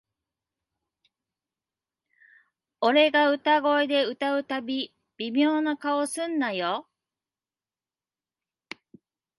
[2.79, 6.89] 俺が裏声で歌うたび、微妙な顔すんなよ